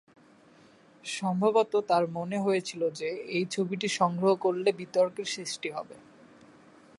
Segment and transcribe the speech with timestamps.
[1.05, 6.05] সম্ভবত, তাঁর মনে হয়েছিল যে, এই ছবিটি সংগ্রহ করলে বিতর্কের সৃষ্টি হতে পারে।